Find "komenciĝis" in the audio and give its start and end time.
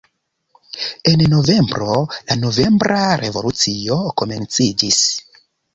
4.23-5.05